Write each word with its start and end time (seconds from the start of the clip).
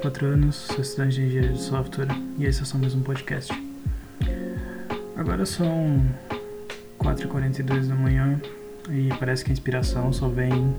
24 0.00 0.26
anos, 0.28 0.56
sou 0.56 0.80
estudante 0.80 1.16
de 1.16 1.26
engenharia 1.26 1.52
de 1.52 1.60
software 1.60 2.08
e 2.38 2.46
esse 2.46 2.62
é 2.62 2.64
só 2.64 2.78
mais 2.78 2.94
um 2.94 3.02
podcast. 3.02 3.52
Agora 5.14 5.44
são 5.44 6.02
4h42 6.98 7.86
da 7.86 7.94
manhã 7.94 8.40
e 8.88 9.10
parece 9.18 9.44
que 9.44 9.50
a 9.50 9.52
inspiração 9.52 10.10
só 10.10 10.26
vem 10.26 10.74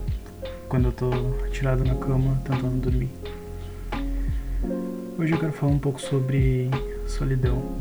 quando 0.68 0.86
eu 0.86 0.92
tô 0.92 1.12
tirado 1.52 1.84
na 1.84 1.94
cama 1.94 2.42
tentando 2.44 2.82
dormir. 2.82 3.12
Hoje 5.20 5.34
eu 5.34 5.38
quero 5.38 5.54
falar 5.54 5.74
um 5.74 5.80
pouco 5.80 6.02
sobre 6.02 6.72
solidão, 7.06 7.78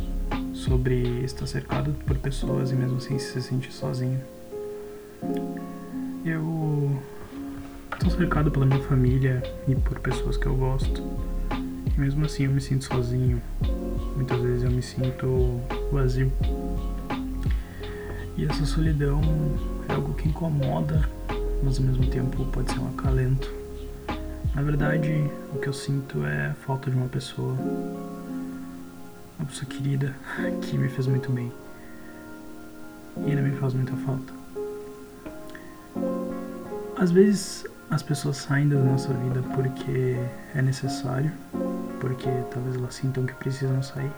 sobre 0.52 1.24
estar 1.24 1.46
cercado 1.46 1.94
por 2.04 2.18
pessoas 2.18 2.70
e 2.70 2.74
mesmo 2.74 2.98
assim 2.98 3.18
se 3.18 3.40
sentir 3.40 3.72
sozinho. 3.72 4.20
Eu 6.22 7.00
Estou 8.02 8.16
cercado 8.16 8.50
pela 8.50 8.64
minha 8.64 8.80
família 8.80 9.42
e 9.68 9.74
por 9.74 10.00
pessoas 10.00 10.38
que 10.38 10.46
eu 10.46 10.54
gosto. 10.54 11.02
Mesmo 12.00 12.24
assim 12.24 12.44
eu 12.44 12.50
me 12.50 12.62
sinto 12.62 12.86
sozinho. 12.86 13.42
Muitas 14.16 14.40
vezes 14.40 14.62
eu 14.62 14.70
me 14.70 14.80
sinto 14.80 15.60
vazio. 15.92 16.32
E 18.38 18.46
essa 18.46 18.64
solidão 18.64 19.20
é 19.86 19.92
algo 19.92 20.14
que 20.14 20.26
incomoda, 20.26 21.06
mas 21.62 21.76
ao 21.76 21.84
mesmo 21.84 22.06
tempo 22.06 22.42
pode 22.46 22.72
ser 22.72 22.78
um 22.78 22.88
acalento. 22.88 23.52
Na 24.54 24.62
verdade, 24.62 25.30
o 25.54 25.58
que 25.58 25.68
eu 25.68 25.74
sinto 25.74 26.24
é 26.24 26.54
falta 26.64 26.90
de 26.90 26.96
uma 26.96 27.06
pessoa, 27.06 27.54
uma 29.38 29.46
pessoa 29.46 29.66
querida 29.66 30.16
que 30.62 30.78
me 30.78 30.88
fez 30.88 31.06
muito 31.06 31.30
bem. 31.30 31.52
E 33.26 33.28
ainda 33.28 33.42
me 33.42 33.54
faz 33.56 33.74
muita 33.74 33.92
falta. 33.98 34.32
Às 36.96 37.10
vezes 37.10 37.66
as 37.90 38.02
pessoas 38.02 38.38
saem 38.38 38.68
da 38.68 38.76
nossa 38.76 39.12
vida 39.12 39.42
porque 39.54 40.16
é 40.54 40.62
necessário, 40.62 41.32
porque 42.00 42.28
talvez 42.50 42.76
elas 42.76 42.94
sintam 42.94 43.26
que 43.26 43.34
precisam 43.34 43.82
sair, 43.82 44.10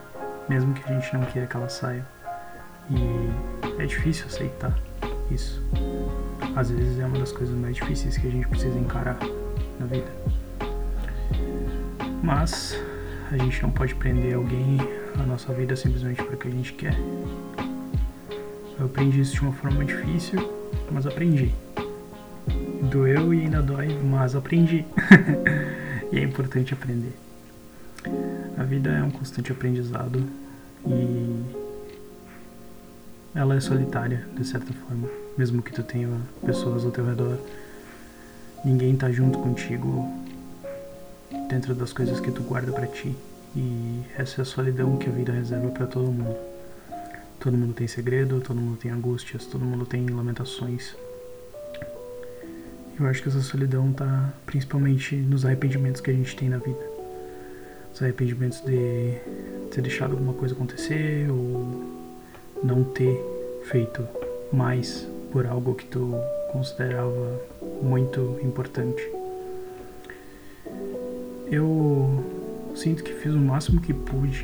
mesmo 0.48 0.72
que 0.72 0.91
a 0.91 0.98
gente 0.98 1.12
não 1.14 1.25
queira 1.27 1.47
que 1.47 1.56
elas 1.56 1.72
saiam. 1.72 2.05
E 2.91 3.83
é 3.83 3.86
difícil 3.86 4.27
aceitar 4.27 4.77
isso. 5.30 5.62
Às 6.56 6.70
vezes 6.70 6.98
é 6.98 7.05
uma 7.06 7.19
das 7.19 7.33
coisas 7.33 7.55
mais 7.56 7.77
difíceis 7.77 8.16
que 8.16 8.27
a 8.27 8.30
gente 8.30 8.48
precisa 8.48 8.78
encarar 8.78 9.19
na 9.78 9.86
vida. 9.86 10.11
Mas 12.22 12.77
a 13.30 13.36
gente 13.36 13.62
não 13.62 13.70
pode 13.70 13.94
prender 13.94 14.34
alguém 14.34 14.78
à 15.20 15.22
nossa 15.24 15.52
vida 15.52 15.74
simplesmente 15.77 16.22
porque 16.22 16.48
a 16.48 16.50
gente 16.50 16.72
quer. 16.74 16.94
Eu 18.78 18.86
aprendi 18.86 19.20
isso 19.20 19.34
de 19.34 19.42
uma 19.42 19.52
forma 19.52 19.84
difícil, 19.84 20.39
mas 20.91 21.06
aprendi 21.06 21.52
doeu 22.92 23.33
e 23.33 23.41
ainda 23.41 23.62
dói, 23.62 23.98
mas 24.02 24.36
aprendi. 24.36 24.84
e 26.12 26.19
é 26.19 26.22
importante 26.22 26.74
aprender. 26.74 27.12
A 28.56 28.64
vida 28.64 28.91
é 28.91 29.03
um 29.03 29.11
constante 29.11 29.50
aprendizado 29.50 30.22
e 30.86 31.42
ela 33.34 33.55
é 33.55 33.61
solitária, 33.61 34.27
de 34.36 34.47
certa 34.47 34.72
forma. 34.72 35.08
Mesmo 35.36 35.62
que 35.62 35.72
tu 35.72 35.83
tenha 35.83 36.08
pessoas 36.45 36.84
ao 36.84 36.91
teu 36.91 37.06
redor, 37.06 37.39
ninguém 38.64 38.97
tá 38.97 39.11
junto 39.11 39.39
contigo 39.39 40.07
dentro 41.48 41.74
das 41.74 41.92
coisas 41.92 42.20
que 42.20 42.30
tu 42.30 42.42
guarda 42.42 42.73
para 42.73 42.86
ti. 42.86 43.17
E 43.57 44.02
essa 44.17 44.41
é 44.41 44.42
a 44.42 44.45
solidão 44.45 44.96
que 44.96 45.08
a 45.08 45.12
vida 45.12 45.33
reserva 45.33 45.70
para 45.70 45.86
todo 45.86 46.12
mundo. 46.12 46.36
Todo 47.41 47.57
mundo 47.57 47.74
tem 47.74 47.89
segredo, 47.89 48.41
todo 48.41 48.61
mundo 48.61 48.77
tem 48.77 48.91
angústias, 48.91 49.46
todo 49.46 49.64
mundo 49.64 49.85
tem 49.85 50.07
lamentações, 50.07 50.95
eu 53.02 53.08
acho 53.08 53.23
que 53.23 53.29
essa 53.29 53.41
solidão 53.41 53.92
tá 53.92 54.33
principalmente 54.46 55.17
nos 55.17 55.45
arrependimentos 55.45 56.01
que 56.01 56.11
a 56.11 56.14
gente 56.14 56.36
tem 56.36 56.48
na 56.48 56.58
vida. 56.58 56.92
Os 57.92 58.03
arrependimentos 58.03 58.61
de 58.61 59.19
ter 59.70 59.83
deixado 59.83 60.13
alguma 60.13 60.33
coisa 60.33 60.55
acontecer 60.55 61.30
ou 61.30 61.92
não 62.63 62.85
ter 62.85 63.20
feito 63.64 64.07
mais 64.53 65.07
por 65.30 65.47
algo 65.47 65.75
que 65.75 65.86
tu 65.86 66.14
considerava 66.53 67.41
muito 67.83 68.39
importante. 68.42 69.03
Eu 71.51 72.25
sinto 72.75 73.03
que 73.03 73.13
fiz 73.13 73.35
o 73.35 73.39
máximo 73.39 73.80
que 73.80 73.92
pude 73.92 74.42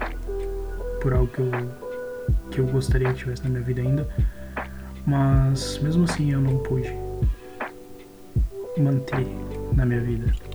por 1.01 1.13
algo 1.13 1.29
que 1.29 1.41
eu, 1.41 1.51
que 2.51 2.59
eu 2.61 2.67
gostaria 2.67 3.13
que 3.13 3.21
tivesse 3.21 3.43
na 3.45 3.51
minha 3.51 3.63
vida 3.63 3.81
ainda, 3.81 4.09
mas 5.07 5.79
mesmo 5.79 6.05
assim 6.05 6.33
eu 6.33 6.41
não 6.41 6.59
pude 6.59 6.93
manter 8.77 9.27
na 9.75 9.87
minha 9.87 10.01
vida. 10.01 10.48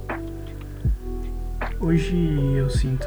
Hoje 1.83 2.15
eu 2.55 2.69
sinto 2.69 3.05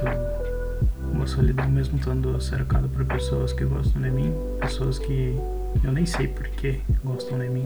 uma 1.10 1.26
solidão 1.26 1.66
mesmo 1.66 1.97
estando 1.97 2.38
cercado 2.42 2.87
por 2.91 3.06
pessoas 3.06 3.50
que 3.50 3.64
gostam 3.64 4.03
de 4.03 4.10
mim, 4.10 4.31
pessoas 4.60 4.98
que 4.98 5.34
eu 5.82 5.91
nem 5.91 6.04
sei 6.04 6.28
por 6.28 6.47
que 6.47 6.82
gostam 7.03 7.38
de 7.38 7.48
mim. 7.48 7.64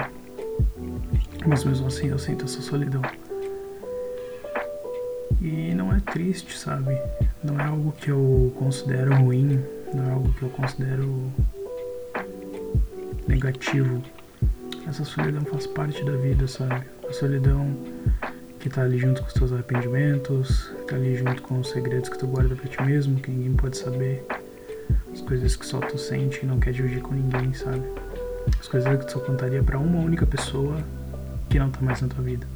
Mas 1.44 1.65
mesmo 1.65 1.88
assim 1.88 2.10
eu 2.10 2.19
sinto 2.19 2.44
essa 2.44 2.62
solidão. 2.62 3.03
E 5.43 5.75
não 5.75 5.93
é 5.93 5.98
triste, 5.98 6.56
sabe? 6.56 6.97
Não 7.42 7.59
é 7.59 7.65
algo 7.65 7.91
que 7.91 8.12
eu 8.12 8.54
considero 8.56 9.12
ruim, 9.16 9.60
não 9.92 10.04
é 10.04 10.12
algo 10.12 10.32
que 10.34 10.42
eu 10.42 10.50
considero 10.50 11.32
negativo. 13.27 14.00
Essa 14.87 15.04
solidão 15.04 15.41
faz 15.41 15.66
parte 15.66 16.04
da 16.04 16.12
vida, 16.12 16.47
sabe? 16.47 16.87
A 17.09 17.12
solidão 17.12 17.77
que 18.60 18.69
tá 18.69 18.82
ali 18.82 18.98
junto 18.98 19.22
com 19.22 19.27
os 19.27 19.34
teus 19.34 19.53
arrependimentos, 19.53 20.71
ali 20.95 21.17
junto 21.17 21.43
com 21.43 21.61
os 21.61 21.71
segredos 21.71 22.09
que 22.09 22.19
tu 22.19 22.27
guarda 22.27 22.55
pra 22.55 22.69
ti 22.69 22.83
mesmo, 22.83 23.21
que 23.21 23.31
ninguém 23.31 23.55
pode 23.55 23.77
saber. 23.77 24.25
As 25.12 25.21
coisas 25.21 25.56
que 25.56 25.67
só 25.67 25.78
tu 25.81 25.99
sente 25.99 26.41
e 26.43 26.47
não 26.47 26.59
quer 26.59 26.73
dividir 26.73 27.01
com 27.01 27.15
ninguém, 27.15 27.53
sabe? 27.53 27.83
As 28.59 28.69
coisas 28.69 28.99
que 28.99 29.06
tu 29.06 29.12
só 29.12 29.21
contaria 29.21 29.62
para 29.62 29.78
uma 29.78 29.99
única 29.99 30.27
pessoa 30.27 30.78
que 31.49 31.59
não 31.59 31.71
tá 31.71 31.81
mais 31.81 32.01
na 32.01 32.09
tua 32.09 32.23
vida. 32.23 32.47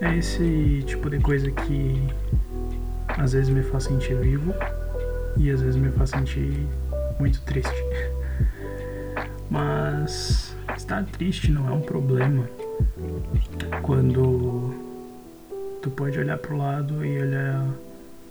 É 0.00 0.16
esse 0.16 0.82
tipo 0.86 1.10
de 1.10 1.18
coisa 1.18 1.50
que 1.50 2.08
às 3.08 3.32
vezes 3.32 3.50
me 3.50 3.62
faz 3.62 3.84
sentir 3.84 4.16
vivo 4.16 4.54
e 5.36 5.50
às 5.50 5.60
vezes 5.60 5.76
me 5.76 5.90
faz 5.92 6.10
sentir 6.10 6.66
muito 7.18 7.40
triste. 7.42 7.84
Mas 9.50 10.56
estar 10.76 11.04
triste 11.04 11.50
não 11.50 11.68
é 11.68 11.72
um 11.72 11.80
problema 11.80 12.48
quando 13.82 14.74
tu 15.82 15.90
pode 15.90 16.18
olhar 16.18 16.38
pro 16.38 16.56
lado 16.56 17.04
e 17.04 17.20
olhar 17.20 17.66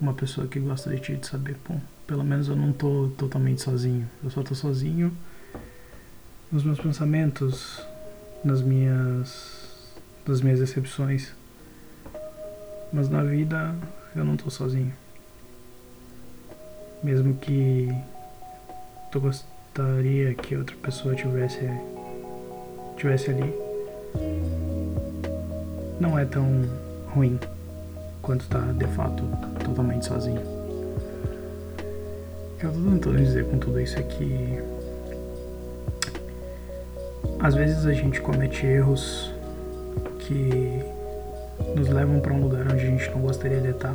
uma 0.00 0.14
pessoa 0.14 0.46
que 0.46 0.58
gosta 0.58 0.90
de 0.90 1.00
ti 1.00 1.18
e 1.20 1.26
saber, 1.26 1.56
pô, 1.64 1.74
pelo 2.06 2.24
menos 2.24 2.48
eu 2.48 2.56
não 2.56 2.72
tô 2.72 3.10
totalmente 3.16 3.62
sozinho. 3.62 4.08
Eu 4.22 4.30
só 4.30 4.42
tô 4.42 4.54
sozinho 4.54 5.12
nos 6.50 6.64
meus 6.64 6.80
pensamentos, 6.80 7.84
nas 8.44 8.62
minhas 8.62 9.58
nas 10.26 10.40
minhas 10.40 10.60
decepções. 10.60 11.32
Mas 12.92 13.08
na 13.08 13.22
vida 13.22 13.74
eu 14.14 14.24
não 14.24 14.36
tô 14.36 14.50
sozinho. 14.50 14.92
Mesmo 17.02 17.34
que 17.36 17.88
tu 19.10 19.20
gostaria 19.20 20.34
que 20.34 20.56
outra 20.56 20.76
pessoa 20.76 21.14
tivesse 21.14 21.68
estivesse 22.96 23.30
ali, 23.30 23.69
não 26.00 26.18
é 26.18 26.24
tão 26.24 26.46
ruim 27.14 27.38
quanto 28.22 28.46
tá 28.48 28.60
de 28.60 28.86
fato 28.88 29.22
totalmente 29.64 30.06
sozinho. 30.06 30.40
O 32.54 32.58
que 32.58 32.64
eu 32.64 32.72
tô 32.72 32.78
tentando 32.78 33.16
dizer 33.16 33.44
com 33.46 33.58
tudo 33.58 33.80
isso 33.80 33.98
é 33.98 34.02
que 34.02 34.62
às 37.38 37.54
vezes 37.54 37.86
a 37.86 37.92
gente 37.92 38.20
comete 38.20 38.66
erros 38.66 39.32
que 40.18 40.82
nos 41.74 41.88
levam 41.88 42.20
para 42.20 42.32
um 42.32 42.40
lugar 42.40 42.66
onde 42.70 42.82
a 42.82 42.86
gente 42.86 43.10
não 43.10 43.20
gostaria 43.22 43.60
de 43.60 43.70
estar. 43.70 43.94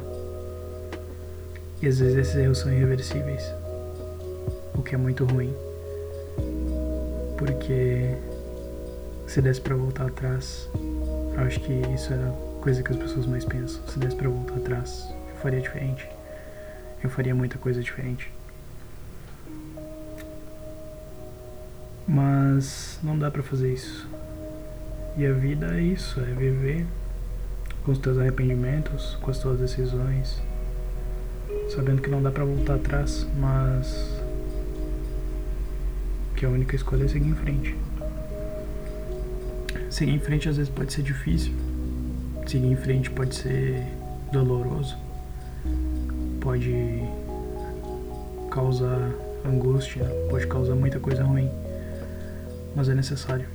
E 1.82 1.88
às 1.88 2.00
vezes 2.00 2.18
esses 2.18 2.36
erros 2.36 2.60
são 2.60 2.72
irreversíveis, 2.72 3.44
o 4.74 4.82
que 4.82 4.96
é 4.96 4.98
muito 4.98 5.26
ruim. 5.26 5.54
Porque 7.38 8.16
se 9.28 9.42
desse 9.42 9.60
para 9.60 9.76
voltar 9.76 10.08
atrás, 10.08 10.70
eu 10.74 11.40
acho 11.42 11.60
que 11.60 11.74
isso 11.94 12.14
é 12.14 12.16
a 12.16 12.62
coisa 12.62 12.82
que 12.82 12.92
as 12.92 12.98
pessoas 12.98 13.26
mais 13.26 13.44
pensam. 13.44 13.86
Se 13.88 14.00
desse 14.00 14.16
para 14.16 14.30
voltar 14.30 14.56
atrás, 14.56 15.08
eu 15.30 15.36
faria 15.42 15.60
diferente. 15.60 16.08
Eu 17.04 17.10
faria 17.10 17.36
muita 17.36 17.58
coisa 17.58 17.82
diferente. 17.82 18.32
Mas 22.08 23.00
não 23.04 23.18
dá 23.18 23.32
para 23.32 23.44
fazer 23.44 23.74
isso. 23.74 24.08
E 25.18 25.26
a 25.26 25.34
vida 25.34 25.76
é 25.78 25.82
isso, 25.82 26.20
é 26.20 26.34
viver 26.34 26.86
com 27.84 27.92
os 27.92 27.98
teus 27.98 28.18
arrependimentos, 28.18 29.16
com 29.22 29.32
as 29.32 29.40
tuas 29.40 29.60
decisões, 29.60 30.42
sabendo 31.70 32.02
que 32.02 32.10
não 32.10 32.22
dá 32.22 32.32
para 32.32 32.44
voltar 32.44 32.76
atrás, 32.76 33.28
mas 33.38 34.20
que 36.36 36.46
a 36.46 36.50
única 36.50 36.76
escolha 36.76 37.06
é 37.06 37.08
seguir 37.08 37.30
em 37.30 37.36
frente 37.36 37.76
seguir 39.96 40.12
em 40.12 40.20
frente 40.20 40.50
às 40.50 40.58
vezes 40.58 40.70
pode 40.70 40.92
ser 40.92 41.04
difícil, 41.04 41.54
seguir 42.46 42.68
em 42.68 42.76
frente 42.76 43.10
pode 43.10 43.34
ser 43.34 43.82
doloroso, 44.30 44.98
pode 46.42 47.02
causar 48.52 49.10
angústia, 49.46 50.04
pode 50.30 50.48
causar 50.48 50.76
muita 50.76 51.00
coisa 51.00 51.24
ruim, 51.24 51.50
mas 52.76 52.90
é 52.90 52.94
necessário. 52.94 53.48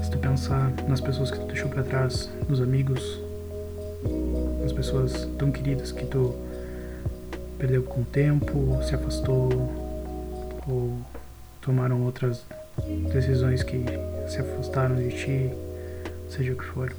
Se 0.00 0.12
tu 0.12 0.18
pensar 0.18 0.72
nas 0.86 1.00
pessoas 1.00 1.32
que 1.32 1.40
tu 1.40 1.46
deixou 1.46 1.68
para 1.70 1.82
trás, 1.82 2.30
nos 2.48 2.60
amigos, 2.60 3.20
nas 4.62 4.72
pessoas 4.72 5.28
tão 5.36 5.50
queridas 5.50 5.90
que 5.90 6.06
tu 6.06 6.36
perdeu 7.58 7.82
com 7.82 8.02
o 8.02 8.04
tempo, 8.04 8.78
se 8.84 8.94
afastou 8.94 9.48
ou 10.68 10.96
tomaram 11.66 12.00
outras 12.02 12.46
decisões 13.12 13.64
que 13.64 13.84
se 14.28 14.38
afastaram 14.38 14.94
de 14.94 15.08
ti, 15.08 15.50
seja 16.30 16.52
o 16.52 16.56
que 16.56 16.64
for. 16.64 16.94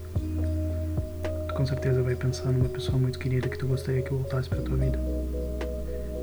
Tu 1.48 1.54
com 1.54 1.66
certeza 1.66 2.04
vai 2.04 2.16
pensar 2.16 2.52
numa 2.52 2.68
pessoa 2.68 2.98
muito 2.98 3.18
querida 3.18 3.48
que 3.48 3.58
tu 3.58 3.66
gostaria 3.66 4.02
que 4.02 4.10
voltasse 4.10 4.50
para 4.50 4.62
tua 4.62 4.76
vida. 4.76 5.00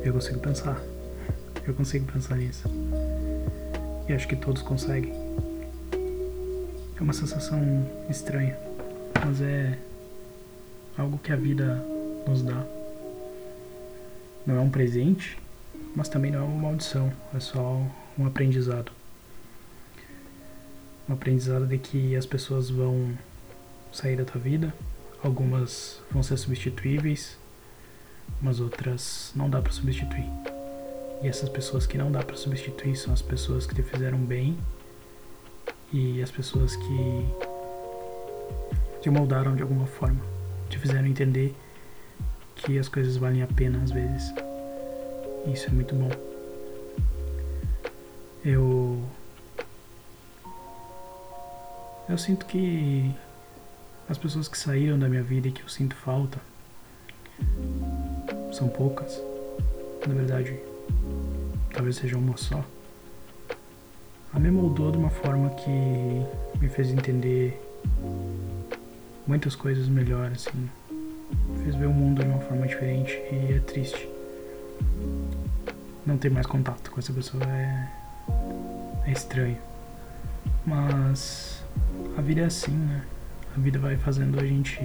Eu 0.04 0.12
consigo 0.12 0.40
pensar. 0.40 0.78
Eu 1.66 1.72
consigo 1.72 2.04
pensar 2.12 2.36
nisso. 2.36 2.68
E 4.06 4.12
acho 4.12 4.28
que 4.28 4.36
todos 4.36 4.60
conseguem. 4.60 5.14
É 6.94 7.02
uma 7.02 7.14
sensação 7.14 7.58
estranha, 8.10 8.58
mas 9.24 9.40
é 9.40 9.78
algo 10.98 11.16
que 11.16 11.32
a 11.32 11.36
vida 11.36 11.82
nos 12.28 12.42
dá. 12.42 12.62
Não 14.46 14.56
é 14.56 14.60
um 14.60 14.68
presente, 14.68 15.38
mas 15.96 16.10
também 16.10 16.30
não 16.30 16.40
é 16.40 16.42
uma 16.42 16.68
maldição, 16.68 17.10
é 17.34 17.40
só 17.40 17.80
um 18.18 18.26
aprendizado. 18.26 18.92
Um 21.08 21.12
aprendizado 21.12 21.66
de 21.66 21.78
que 21.78 22.16
as 22.16 22.24
pessoas 22.24 22.70
vão 22.70 23.16
sair 23.92 24.16
da 24.16 24.24
tua 24.24 24.40
vida, 24.40 24.74
algumas 25.22 26.00
vão 26.10 26.22
ser 26.22 26.36
substituíveis, 26.36 27.36
mas 28.40 28.60
outras 28.60 29.32
não 29.34 29.50
dá 29.50 29.60
para 29.60 29.72
substituir. 29.72 30.28
E 31.22 31.28
essas 31.28 31.48
pessoas 31.48 31.86
que 31.86 31.96
não 31.96 32.10
dá 32.10 32.22
para 32.22 32.36
substituir 32.36 32.96
são 32.96 33.12
as 33.12 33.22
pessoas 33.22 33.66
que 33.66 33.74
te 33.74 33.82
fizeram 33.82 34.18
bem 34.18 34.58
e 35.92 36.22
as 36.22 36.30
pessoas 36.30 36.74
que 36.76 37.28
te 39.00 39.10
moldaram 39.10 39.54
de 39.54 39.62
alguma 39.62 39.86
forma, 39.86 40.20
te 40.68 40.78
fizeram 40.78 41.06
entender 41.06 41.54
que 42.56 42.78
as 42.78 42.88
coisas 42.88 43.16
valem 43.16 43.42
a 43.42 43.46
pena 43.46 43.80
às 43.82 43.90
vezes. 43.90 44.32
Isso 45.46 45.66
é 45.66 45.70
muito 45.70 45.94
bom. 45.94 46.33
Eu 48.44 49.02
eu 52.06 52.18
sinto 52.18 52.44
que 52.44 53.14
as 54.08 54.18
pessoas 54.18 54.46
que 54.46 54.58
saíram 54.58 54.98
da 54.98 55.08
minha 55.08 55.22
vida 55.22 55.48
e 55.48 55.52
que 55.52 55.62
eu 55.62 55.68
sinto 55.68 55.96
falta 55.96 56.38
são 58.52 58.68
poucas. 58.68 59.20
Na 60.06 60.14
verdade, 60.14 60.60
talvez 61.72 61.96
seja 61.96 62.18
uma 62.18 62.36
só. 62.36 62.62
A 64.32 64.38
me 64.38 64.50
moldou 64.50 64.90
de 64.92 64.98
uma 64.98 65.10
forma 65.10 65.50
que 65.50 65.70
me 66.60 66.68
fez 66.68 66.90
entender 66.90 67.58
muitas 69.26 69.56
coisas 69.56 69.88
melhor, 69.88 70.30
assim. 70.32 70.68
Fez 71.62 71.74
ver 71.74 71.86
o 71.86 71.92
mundo 71.92 72.22
de 72.22 72.28
uma 72.28 72.40
forma 72.40 72.66
diferente 72.66 73.12
e 73.32 73.54
é 73.54 73.60
triste. 73.60 74.08
Não 76.04 76.18
ter 76.18 76.30
mais 76.30 76.46
contato 76.46 76.90
com 76.90 77.00
essa 77.00 77.12
pessoa 77.12 77.42
é, 77.44 78.03
é 79.06 79.12
estranho. 79.12 79.58
Mas 80.66 81.62
a 82.16 82.20
vida 82.20 82.42
é 82.42 82.44
assim, 82.44 82.72
né? 82.72 83.04
A 83.56 83.60
vida 83.60 83.78
vai 83.78 83.96
fazendo 83.96 84.40
a 84.40 84.44
gente 84.44 84.78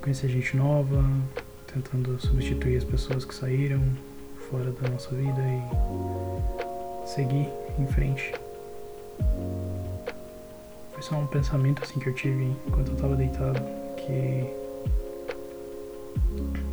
conhecer 0.00 0.28
gente 0.28 0.56
nova, 0.56 1.04
tentando 1.72 2.18
substituir 2.20 2.76
as 2.76 2.84
pessoas 2.84 3.24
que 3.24 3.34
saíram 3.34 3.82
fora 4.50 4.70
da 4.70 4.88
nossa 4.88 5.14
vida 5.14 5.42
e 5.42 7.06
seguir 7.06 7.48
em 7.78 7.86
frente. 7.86 8.32
Foi 10.92 11.02
só 11.02 11.16
um 11.16 11.26
pensamento 11.26 11.82
assim 11.82 12.00
que 12.00 12.08
eu 12.08 12.14
tive 12.14 12.56
enquanto 12.66 12.92
eu 12.92 12.96
tava 12.96 13.16
deitado, 13.16 13.60
que 13.96 14.54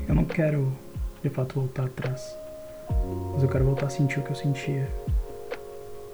eu 0.08 0.16
não 0.16 0.26
quero 0.26 0.72
de 1.22 1.30
fato 1.30 1.56
voltar 1.56 1.86
atrás, 1.86 2.36
mas 3.34 3.44
eu 3.44 3.50
quero 3.50 3.66
voltar 3.66 3.88
a 3.88 3.90
sentir 3.90 4.20
o 4.20 4.24
que 4.24 4.32
eu 4.32 4.36
sentia. 4.36 4.90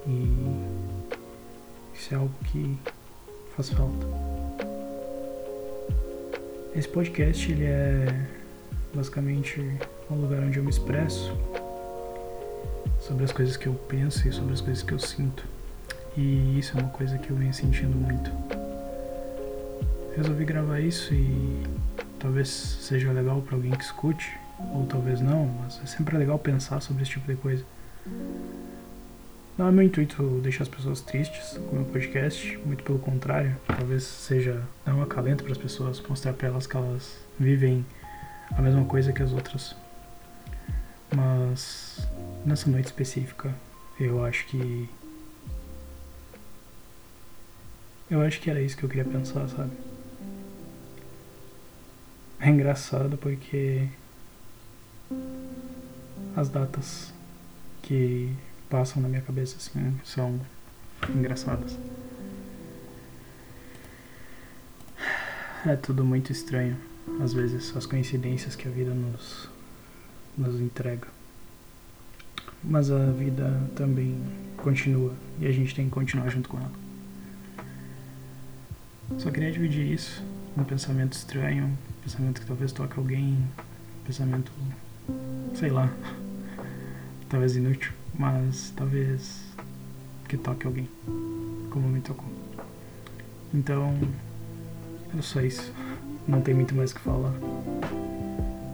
E 0.10 1.96
isso 1.96 2.14
é 2.14 2.18
algo 2.18 2.34
que 2.46 2.78
faz 3.56 3.70
falta. 3.70 4.08
Esse 6.76 6.88
podcast 6.88 7.52
ele 7.52 7.66
é 7.66 8.26
basicamente 8.94 9.60
um 10.10 10.16
lugar 10.16 10.40
onde 10.40 10.58
eu 10.58 10.64
me 10.64 10.72
expresso 10.72 11.32
sobre 13.00 13.24
as 13.24 13.32
coisas 13.32 13.56
que 13.56 13.68
eu 13.68 13.74
penso 13.74 14.28
e 14.28 14.32
sobre 14.32 14.54
as 14.54 14.62
coisas 14.62 14.82
que 14.82 14.94
eu 14.94 15.00
sinto. 15.00 15.46
E 16.18 16.58
isso 16.58 16.76
é 16.76 16.82
uma 16.82 16.90
coisa 16.90 17.18
que 17.20 17.30
eu 17.30 17.36
venho 17.36 17.54
sentindo 17.54 17.96
muito. 17.96 18.32
Resolvi 20.16 20.44
gravar 20.44 20.80
isso 20.80 21.14
e 21.14 21.64
talvez 22.20 22.50
seja 22.50 23.12
legal 23.12 23.42
para 23.42 23.56
alguém 23.56 23.72
que 23.72 23.84
escute, 23.84 24.36
ou 24.74 24.86
talvez 24.88 25.22
não, 25.22 25.46
mas 25.62 25.80
é 25.84 25.86
sempre 25.86 26.18
legal 26.18 26.40
pensar 26.40 26.82
sobre 26.82 27.04
esse 27.04 27.12
tipo 27.12 27.28
de 27.28 27.36
coisa. 27.36 27.64
Não 29.60 29.68
é 29.68 29.72
meu 29.74 29.84
intuito 29.84 30.24
deixar 30.42 30.64
as 30.64 30.70
pessoas 30.70 31.02
tristes 31.02 31.58
com 31.58 31.76
o 31.76 31.80
meu 31.80 31.84
podcast, 31.84 32.58
muito 32.60 32.82
pelo 32.82 32.98
contrário, 32.98 33.58
talvez 33.68 34.04
seja 34.04 34.64
dar 34.86 34.96
um 34.96 35.02
acalento 35.02 35.44
para 35.44 35.52
as 35.52 35.58
pessoas, 35.58 36.02
mostrar 36.08 36.32
para 36.32 36.48
elas 36.48 36.66
que 36.66 36.78
elas 36.78 37.20
vivem 37.38 37.86
a 38.56 38.62
mesma 38.62 38.86
coisa 38.86 39.12
que 39.12 39.22
as 39.22 39.34
outras. 39.34 39.76
Mas 41.14 42.08
nessa 42.46 42.70
noite 42.70 42.86
específica, 42.86 43.54
eu 44.00 44.24
acho 44.24 44.46
que. 44.46 44.89
Eu 48.10 48.22
acho 48.22 48.39
que 48.39 48.50
era 48.50 48.62
isso 48.62 48.78
que 48.78 48.86
eu 48.86 48.89
queria 48.89 49.04
pensar, 49.04 49.46
sabe? 49.50 49.72
É 52.39 52.48
engraçado 52.48 53.18
porque 53.18 53.89
as 56.38 56.48
datas 56.48 57.13
que 57.82 58.34
passam 58.70 59.02
na 59.02 59.10
minha 59.10 59.22
cabeça 59.22 59.58
assim 59.58 60.00
são 60.04 60.40
engraçadas. 61.10 61.78
É 65.66 65.76
tudo 65.76 66.06
muito 66.06 66.32
estranho, 66.32 66.78
às 67.22 67.34
vezes 67.34 67.76
as 67.76 67.86
coincidências 67.86 68.56
que 68.56 68.68
a 68.68 68.72
vida 68.72 68.94
nos 68.94 69.50
nos 70.38 70.60
entrega. 70.62 71.08
Mas 72.64 72.92
a 72.92 73.12
vida 73.12 73.62
também 73.76 74.18
continua 74.58 75.14
e 75.40 75.48
a 75.48 75.52
gente 75.52 75.76
tem 75.76 75.86
que 75.86 75.92
continuar 75.92 76.30
junto 76.30 76.48
com 76.50 76.58
ela. 76.58 76.72
Só 79.18 79.32
queria 79.32 79.52
dividir 79.52 79.92
isso, 79.92 80.24
um 80.58 80.64
pensamento 80.64 81.14
estranho, 81.14 81.66
um 81.66 82.02
pensamento 82.04 82.42
que 82.42 82.48
talvez 82.48 82.72
toque 82.72 82.98
alguém, 82.98 83.34
um 83.34 84.04
pensamento, 84.06 84.52
sei 85.56 85.70
lá, 85.70 85.92
talvez 87.28 87.56
inútil, 87.56 87.94
mas 88.20 88.74
talvez 88.76 89.42
que 90.28 90.38
toque 90.38 90.68
alguém, 90.68 90.90
como 91.72 91.88
me 91.88 92.02
tocou. 92.02 92.28
Então, 93.54 93.98
é 95.18 95.22
só 95.22 95.40
isso. 95.40 95.74
Não 96.28 96.42
tem 96.42 96.54
muito 96.54 96.76
mais 96.76 96.92
o 96.92 96.96
que 96.96 97.02
falar. 97.02 97.34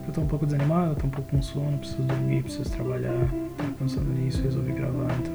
Eu 0.06 0.12
tô 0.12 0.20
um 0.20 0.26
pouco 0.26 0.46
desanimado, 0.46 0.96
tô 0.96 1.06
um 1.06 1.10
pouco 1.10 1.30
com 1.30 1.40
sono, 1.40 1.78
preciso 1.78 2.02
dormir, 2.02 2.42
preciso 2.42 2.68
trabalhar. 2.70 3.30
Tô 3.56 3.64
pensando 3.78 4.12
nisso, 4.12 4.42
resolvi 4.42 4.72
gravar, 4.72 5.16
então 5.20 5.32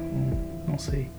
não 0.68 0.78
sei. 0.78 1.10